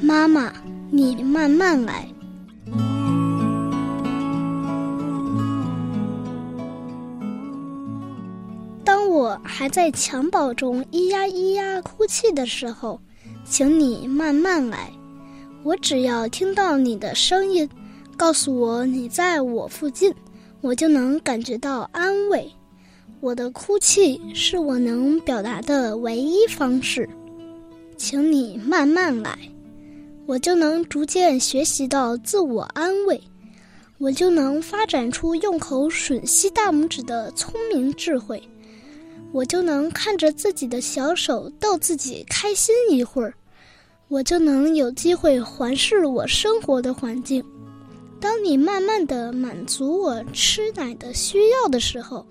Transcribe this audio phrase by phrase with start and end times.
[0.00, 0.52] 妈妈，
[0.90, 2.15] 你慢慢来。
[9.58, 13.00] 还在襁褓中咿呀咿呀哭泣的时候，
[13.46, 14.92] 请你慢慢来。
[15.62, 17.66] 我只要听到你的声音，
[18.18, 20.12] 告诉我你在我附近，
[20.60, 22.46] 我就能感觉到安慰。
[23.20, 27.08] 我的哭泣是我能表达的唯一方式，
[27.96, 29.38] 请你慢慢来。
[30.26, 33.18] 我就能逐渐学习到自我安慰，
[33.96, 38.42] 我就能发展出用口吮吸大拇指的聪明智慧，
[39.36, 43.34] 我就能看着自己的小手逗自己开心一会儿，
[44.08, 47.44] 我就能有机会环视我生活的环境。
[48.18, 52.26] 当你慢慢的满足我吃奶的需要的时候，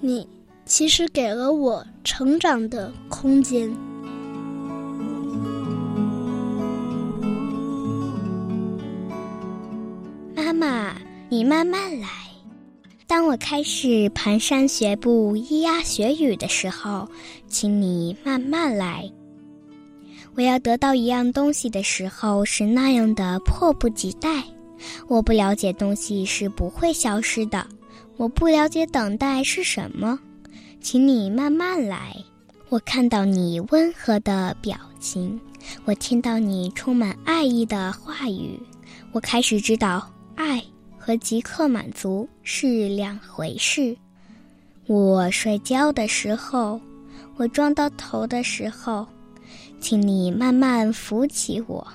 [0.00, 0.28] 你
[0.66, 3.72] 其实给了我成长的空间。
[10.34, 10.96] 妈妈，
[11.28, 12.27] 你慢慢来。
[13.08, 17.08] 当我开始蹒跚学步、咿呀学语的时候，
[17.48, 19.10] 请你慢慢来。
[20.34, 24.44] 我要得到一样东西的时候是那样的迫不及待。
[25.08, 27.66] 我不了解东西是不会消失的，
[28.18, 30.18] 我不了解等待是什么，
[30.82, 32.14] 请你慢慢来。
[32.68, 35.40] 我看到你温和的表情，
[35.86, 38.60] 我听到你充满爱意的话语，
[39.12, 40.06] 我开始知道。
[40.36, 40.62] 爱
[41.08, 43.96] 和即刻满足是两回事。
[44.86, 46.78] 我摔跤的时候，
[47.38, 49.06] 我撞到头的时候，
[49.80, 51.86] 请你慢慢扶起我，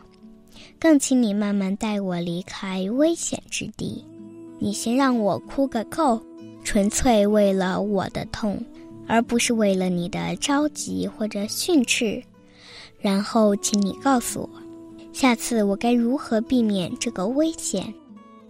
[0.80, 4.04] 更请你慢慢带我离开危险之地。
[4.58, 6.20] 你先让我哭个够，
[6.64, 8.60] 纯粹为了我的痛，
[9.06, 12.20] 而不是为了你的着急或者训斥。
[13.00, 14.50] 然后，请你告诉我，
[15.14, 17.94] 下次我该如何避免这个危险。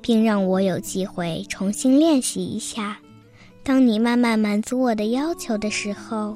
[0.04, 3.00] 并让我有机会重新练习一下。
[3.64, 6.36] 当你慢慢满足我的要求的时候，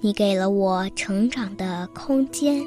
[0.00, 2.64] 你给了我成长的空间。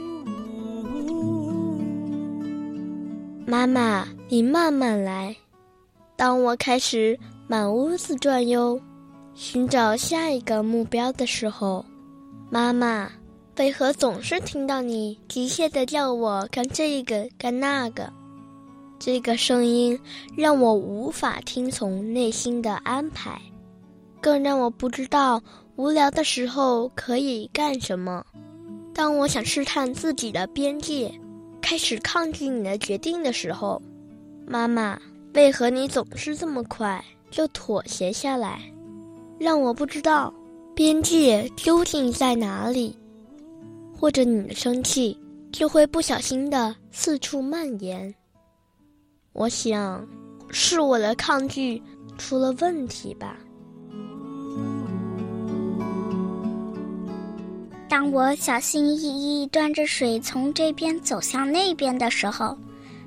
[3.48, 5.34] 妈妈，你慢慢来。
[6.18, 7.18] 当我开始
[7.48, 8.80] 满屋子转悠，
[9.34, 11.86] 寻找下一个目标的时候，
[12.50, 13.10] 妈妈，
[13.58, 18.12] 为何总是听到你急切的叫我干这个干那个？
[19.04, 20.00] 这个声音
[20.38, 23.42] 让我无法听从内心的安排，
[24.22, 25.42] 更让我不知道
[25.76, 28.24] 无聊的时候可以干什么。
[28.94, 31.12] 当我想试探自己的边界，
[31.64, 33.82] 开始抗拒你的决定的时候，
[34.46, 35.02] 妈妈，
[35.34, 38.62] 为何你总是这么快就妥协下来，
[39.40, 40.32] 让我不知道
[40.76, 42.96] 边界究竟在哪里？
[43.98, 45.18] 或者你的生气
[45.52, 48.14] 就会不小心的四处蔓延？
[49.34, 50.06] 我想，
[50.50, 51.82] 是我的抗拒
[52.18, 53.38] 出了问题吧。
[57.88, 62.58] 当我小心翼翼端着水从这边走向那边的时候，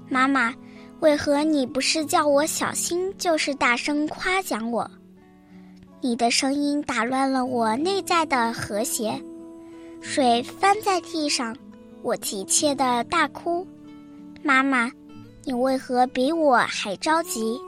[0.09, 0.55] 妈妈，
[1.01, 4.91] 为何你不是叫我小心，就是大声夸奖我？
[6.01, 9.23] 你的声音打乱了我内在的和谐。
[10.01, 11.57] 水翻在地上，
[12.03, 13.67] 我急切的大哭，
[14.43, 14.91] 妈妈。
[15.47, 17.61] 你为何比我还着急？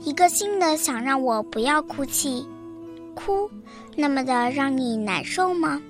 [0.00, 2.46] 一个劲的想让我不要哭泣，
[3.14, 3.48] 哭，
[3.94, 5.80] 那么的让你难受吗？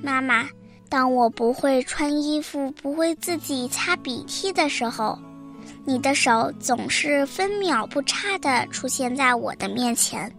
[0.00, 0.48] 妈妈，
[0.88, 5.18] 当我不会穿衣服、不会自己擦鼻涕的时候，
[5.84, 10.32] 你的手总是分秒不差的出现在我的面前。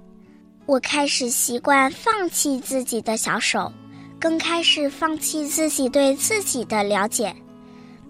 [0.66, 3.72] 我开始习惯放弃自己的小手，
[4.18, 7.36] 更开始放弃自己对自己的了解。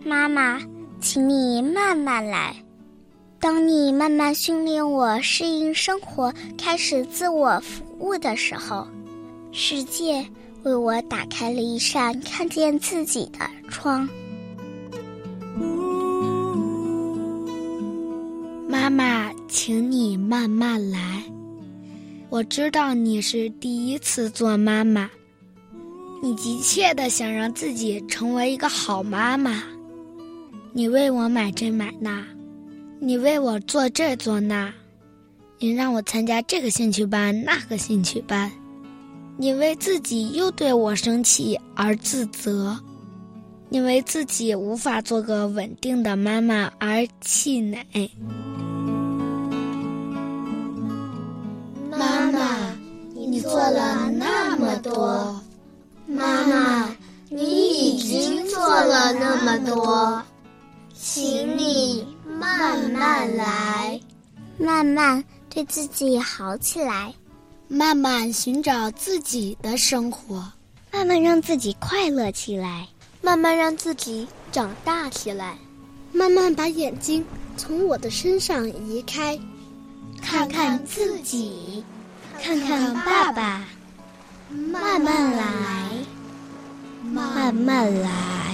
[0.06, 0.62] 妈妈。
[1.00, 2.56] 请你慢慢来。
[3.40, 8.88] 当你慢慢训练我适应生活、开始自我服务的时候，
[9.52, 10.26] 世界
[10.64, 14.10] 为我打开了一扇看见自己的窗。
[18.68, 21.24] 妈妈，请你慢慢来。
[22.30, 25.10] 我知道你是第一次做妈妈，
[26.22, 29.64] 你急切的想让自己成为一个好妈妈。
[30.78, 32.24] 你为我买这买那，
[33.00, 34.72] 你为我做这做那，
[35.58, 38.52] 你让我参加这个兴趣班那个兴趣班，
[39.38, 42.78] 你为自己又对我生气而自责，
[43.70, 47.84] 你为自己无法做个稳定的妈妈而气馁。
[51.90, 52.56] 妈妈，
[53.16, 55.42] 你做了那么多，
[56.06, 56.96] 妈妈，
[57.32, 60.22] 你已经做了那么多，
[61.68, 62.08] 请你
[62.40, 64.00] 慢慢来，
[64.58, 67.14] 慢慢对自己好起来，
[67.68, 70.50] 慢慢寻找自己的生活，
[70.94, 72.88] 慢慢让自己快乐起来，
[73.22, 75.58] 慢慢让自己长大起来，
[76.14, 77.22] 慢慢把眼睛
[77.58, 79.38] 从我的身上移开。
[80.22, 81.84] 看看自己，
[82.42, 83.66] 看看爸爸，
[84.50, 85.92] 慢慢来，
[87.04, 88.47] 慢慢来。